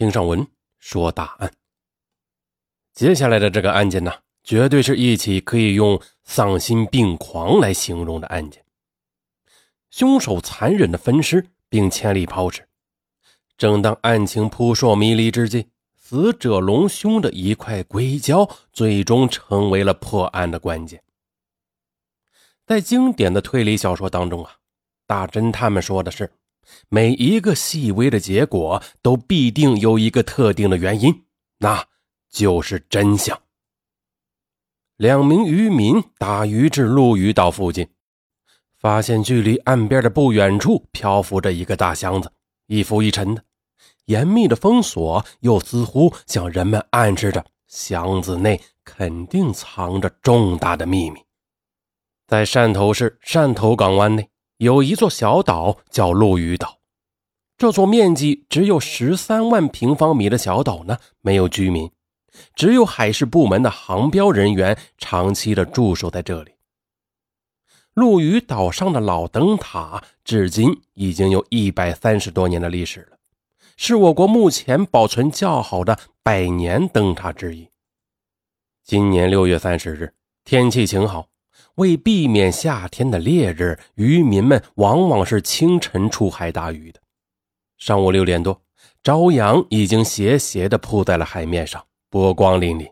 [0.00, 0.46] 听上文
[0.78, 1.52] 说大案。
[2.94, 4.10] 接下来的这个案件呢，
[4.42, 8.64] 绝对是一起可以用丧心病狂来形容的案件。
[9.90, 12.66] 凶手残忍的分尸并千里抛尸，
[13.58, 21.02] 正当案情扑朔迷离之际，死者隆胸的一块硅胶最终成为了破案的关键。
[22.64, 24.56] 在经典的推理小说当中啊，
[25.06, 26.32] 大侦探们说的是。
[26.88, 31.24] 每一个细微的结果都必定有一个特定的原因，
[31.58, 31.86] 那
[32.28, 33.38] 就是真相。
[34.96, 37.88] 两名渔民打鱼至陆鱼岛附近，
[38.78, 42.30] 发现距离岸边的不远处漂浮着一个大箱子，
[42.66, 43.42] 一浮一沉的，
[44.06, 51.20] 严密的封锁又似乎向人们暗示着箱子内肯定藏着重大的秘密。
[52.26, 54.28] 在汕头市汕头港湾内。
[54.60, 56.80] 有一座小岛叫陆屿岛，
[57.56, 61.90] 这座面积只有十三万平方米的小岛呢，没有居民，
[62.54, 66.52] 只有海事部门的航标人员长期的驻守在这里。
[67.94, 73.16] 陆屿岛上的老灯塔，至今已经有一百三十多年的历史了，
[73.78, 77.66] 是我国目前保存较好的百年灯塔之一。
[78.84, 80.12] 今年六月三十日，
[80.44, 81.28] 天气晴好。
[81.80, 87.00] 为避免夏天的烈日，渔民们往往是清晨出海打鱼的。
[87.78, 88.60] 上午六点多，
[89.02, 92.86] 朝阳已经斜斜地铺在了海面上，波光粼粼。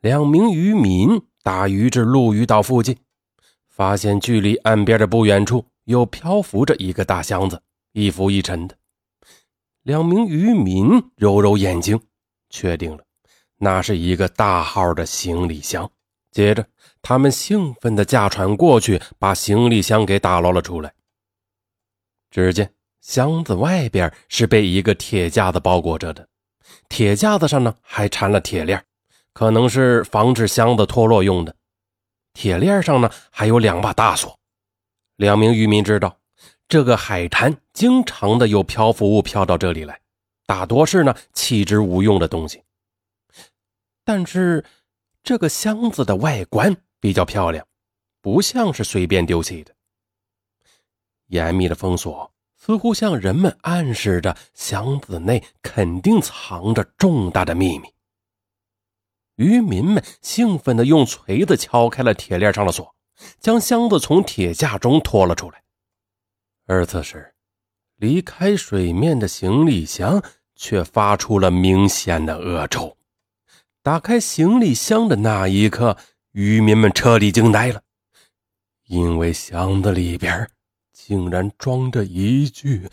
[0.00, 2.94] 两名渔民打鱼至陆屿岛附近，
[3.70, 8.76] 发现距离岸边的不远处又漂浮着一个大箱子，一浮一沉的。
[9.84, 11.98] 两名渔民揉揉眼睛，
[12.50, 13.02] 确定了，
[13.56, 15.90] 那是一个大号的行李箱。
[16.36, 16.66] 接着，
[17.00, 20.92] 他们兴奋地驾船过去，把行李箱给打捞了出来。
[22.30, 26.28] 只见箱子外边是被一个铁架子包裹着的，
[26.90, 28.84] 铁架子上呢还缠了铁链，
[29.32, 31.56] 可能是防止箱子脱落用的。
[32.34, 34.38] 铁链上呢还有两把大锁。
[35.16, 36.18] 两名渔民知道，
[36.68, 39.98] 这个海滩经常的有漂浮物漂到这里来，
[40.44, 42.62] 大多是呢弃之无用的东西。
[44.04, 44.62] 但是。
[45.26, 47.66] 这个箱子的外观比较漂亮，
[48.20, 49.74] 不像是随便丢弃的。
[51.26, 57.88] 严密的封锁似乎向人们暗示着箱子内肯定藏着重大的秘密。
[59.34, 62.94] 渔民们兴奋地用锤子敲开了铁链上的锁，
[63.40, 65.60] 将箱子从铁架中拖了出来。
[66.66, 67.34] 而此时，
[67.96, 70.22] 离开水面的行李箱
[70.54, 72.96] 却发出了明显的恶臭。
[73.86, 75.96] 打开行李箱的那一刻，
[76.32, 77.80] 渔民们彻底惊呆了，
[78.86, 80.50] 因为箱子里边
[80.92, 82.90] 竟然装着一具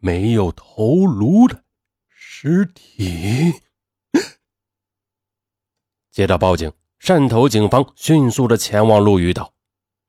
[0.00, 1.62] 没有头颅的
[2.08, 3.52] 尸体。
[6.10, 9.52] 接到报警，汕头警方迅速的前往陆屿岛，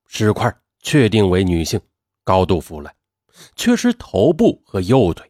[0.08, 0.50] 尸块
[0.80, 1.78] 确定为女性，
[2.24, 2.96] 高度腐烂，
[3.58, 5.30] 缺失头部和右腿。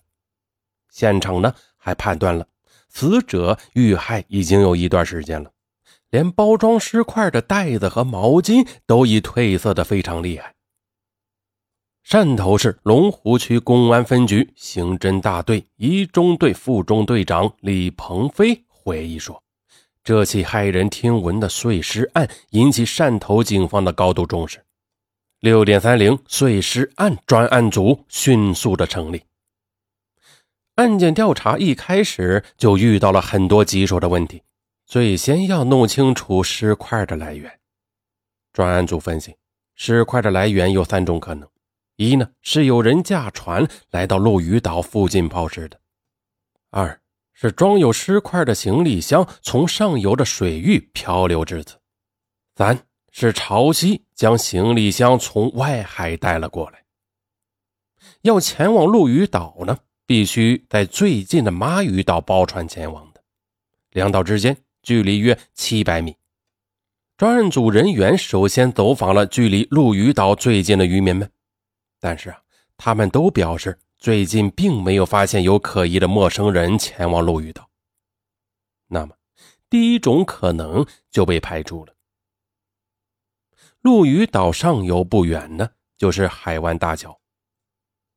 [0.92, 2.48] 现场呢还判断了。
[2.96, 5.52] 死者遇害已经有一段时间了，
[6.12, 10.54] 连包装尸块的袋子和毛巾都已褪色的非常厉害。
[12.08, 19.44] 汕头市龙湖区公安分局刑侦大队一中队副中队长李鹏飞回忆说
[20.02, 24.64] ：“这起骇人听闻的碎尸案引起汕头警方的高度重视，
[25.42, 29.22] 六点三零碎尸案专案组迅速的成立。”
[30.76, 34.44] 案件调查一开始就遇到了很多棘手的问题，
[34.86, 37.60] 最先要弄清楚尸块的来源。
[38.52, 39.38] 专案组分析，
[39.76, 41.48] 尸块的来源有三种可能：
[41.96, 45.78] 一呢是有人驾船来到陆屿岛附近抛尸的；
[46.72, 47.00] 二
[47.32, 51.78] 是装有尸块的行李箱从上游的水域漂流至此；
[52.58, 52.78] 三
[53.12, 56.84] 是潮汐将行李箱从外海带了过来。
[58.24, 59.78] 要前往陆屿岛呢？
[60.08, 63.24] 必须在最近的马屿岛包船前往的，
[63.90, 66.16] 两岛之间距离约七百米。
[67.18, 71.32] 专案组人员首先走访了距离陆屿岛最近的渔民们，
[72.00, 72.42] 但是啊，
[72.78, 77.70] 他们都表示最近并没有发现有可疑的陌生人前往陆屿岛。
[78.88, 79.16] 那么，
[79.70, 81.96] 第一种可能就被排除了。
[83.82, 87.20] 陆屿岛上游不远呢，就是海湾大桥，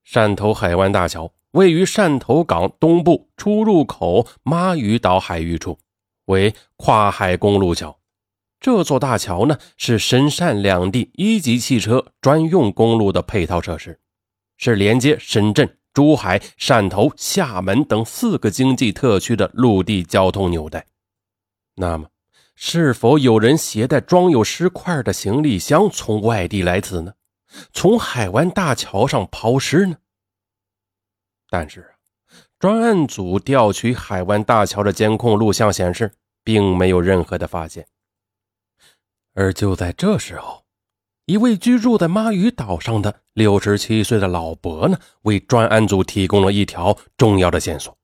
[0.06, 1.32] 汕头海湾大桥。
[1.52, 5.78] 位于汕头港东部出入口妈屿岛海域处，
[6.26, 7.98] 为跨海公路桥。
[8.60, 13.98] 这座大桥呢，是深汕两地一级汽车专用公路的配套设施，
[14.56, 20.84] 是连接深圳、珠海、汕头、厦门等四个经济特区的陆地交通纽带。
[21.76, 22.08] 那么，
[22.56, 27.12] 是否有人携带装有尸块的行李箱从外地来此呢？
[27.72, 29.96] 从海湾大桥上抛尸呢？
[31.50, 31.94] 但是，
[32.58, 36.12] 专案组调取海湾大桥的监控录像显示，
[36.44, 37.86] 并没有任何的发现。
[39.34, 40.64] 而就在这时候，
[41.26, 47.96] 一位居住在妈屿岛上的六十七岁的老伯呢，为专案组提供了一条重要的线索。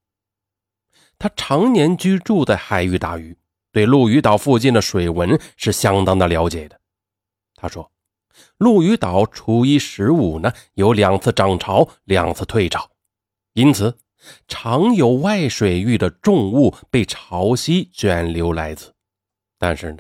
[1.19, 3.37] 他常年居住在海域打鱼，
[3.73, 6.79] 对陆屿岛附近的水文是相当的了解的。
[7.55, 7.91] 他说，
[8.59, 12.91] 陆屿岛初一十五呢，有两次涨潮，两次退潮，
[13.55, 13.99] 因此
[14.47, 18.95] 常有外水域的重物被潮汐卷流来此。
[19.59, 19.99] 但是呢？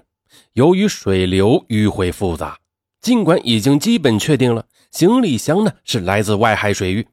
[0.52, 2.58] 由于水流迂回复杂，
[3.00, 7.06] 尽管已经基本确定了行李箱呢是来自外海水域，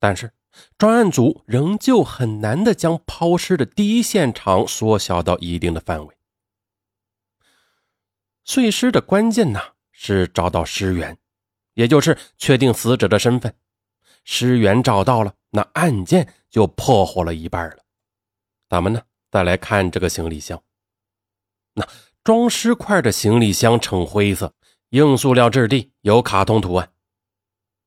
[0.00, 0.32] 但是
[0.76, 6.14] 专案组仍旧很难的将抛尸的第一现场缩小到一定的范围。
[8.44, 9.60] 碎尸的关键呢
[9.92, 11.16] 是找到尸源，
[11.74, 13.54] 也就是确定死者的身份。
[14.24, 17.78] 尸源找到了，那案件就破获了一半了。
[18.68, 19.00] 咱们呢
[19.30, 20.62] 再来看这个行李箱，
[21.74, 21.86] 那。
[22.24, 24.52] 装尸块的行李箱呈灰色，
[24.90, 26.92] 硬塑料质地，有卡通图案。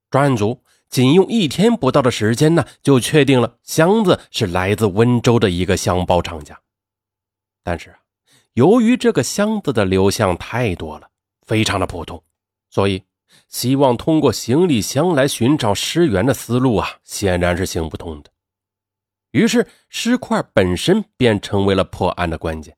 [0.09, 6.59] 专案组仅用一天不到的时间呢，就确定了箱子是来自温州的一个箱包厂家。
[7.61, 7.99] 但是啊，
[8.53, 11.07] 由于这个箱子的流向太多了，
[11.45, 12.23] 非常的普通，
[12.71, 13.03] 所以
[13.47, 18.29] 希望通过行李箱来寻找尸源的思路啊，显然是行不通的。
[19.31, 22.75] 于是，尸块本身便成为了破案的关键。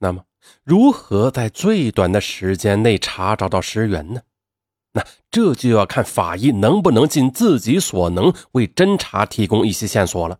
[0.00, 0.24] 那么，
[0.64, 4.20] 如何在最短的时间内查找到尸源呢？
[4.92, 10.38] 那这就要看法医能不能尽自己所能为侦查提供一些线索了。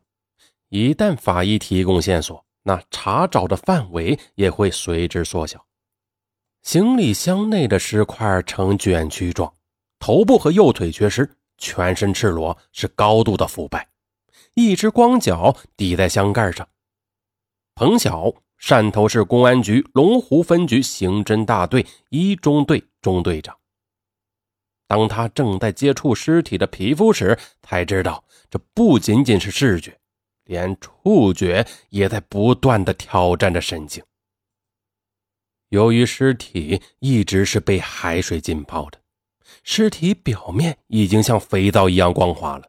[0.68, 5.64] 一旦法医提供线索，那查找的范围也会随之缩小。
[6.62, 9.52] 行李箱内的尸块呈卷曲状，
[9.98, 13.88] 头部和右腿缺失，全身赤裸，是高度的腐败。
[14.54, 16.68] 一只光脚抵在箱盖上。
[17.74, 18.32] 彭晓。
[18.62, 23.58] 汕头市公安局龙湖分局刑侦大队一中队中队长。
[24.86, 29.98] 当他正在接触尸体的皮肤时，才知道这不仅仅是视觉，
[30.44, 34.00] 连触觉也在不断的挑战着神经。
[35.72, 39.00] 由于尸体一直是被海水浸泡的，
[39.64, 42.68] 尸体表面已经像肥皂一样光滑了。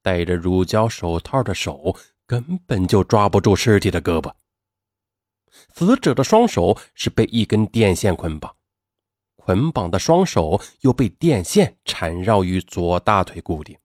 [0.00, 4.32] 戴着乳胶手套的手根本就抓不住尸体的胳膊。
[5.74, 8.54] 死者的双手是被一根电线捆绑，
[9.34, 13.76] 捆绑的双手又被电线缠绕于左大腿固定。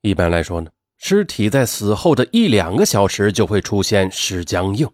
[0.00, 4.90] 一般来说呢，尸体在死后的一两个小时就会出现尸僵硬，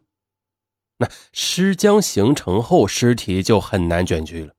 [0.98, 4.54] 那尸僵形成后，尸体就很难卷曲了。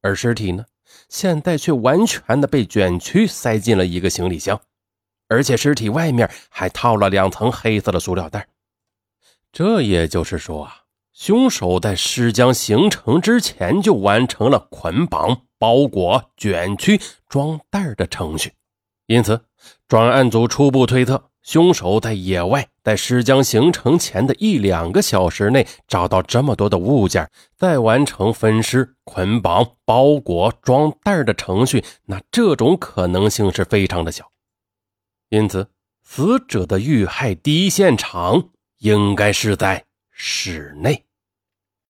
[0.00, 0.64] 而尸体呢，
[1.08, 4.60] 现在却完全的被卷曲塞进了一个行李箱，
[5.28, 8.48] 而且尸体外面还套了两层黑色的塑料袋。
[9.52, 18.52] 这也就是说啊，凶手在尸僵形成之前就完成了捆绑、包裹、卷曲、装袋的程序。
[19.06, 19.44] 因此，
[19.86, 34.30] 专案组初步推测，凶手在野外，在尸僵形成前的一两个小时内找到这么多的物件，再完成分尸、捆绑、包裹、装袋的程序，那这种可能性是非常的小。
[35.30, 35.68] 因此，
[36.02, 38.48] 死者的遇害第一现场。
[38.82, 41.04] 应该是在室内。